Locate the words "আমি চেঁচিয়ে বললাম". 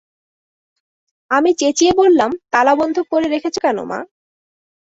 1.31-2.31